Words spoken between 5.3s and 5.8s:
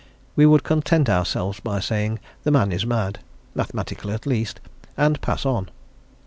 on.